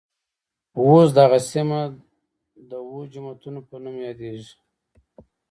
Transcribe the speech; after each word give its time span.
اوس 0.79 1.07
دغه 1.19 1.37
سیمه 1.51 1.79
د 2.69 2.71
اوه 2.85 3.01
جوماتونوپه 3.13 3.75
نوم 3.83 3.95
يادېږي. 4.07 4.53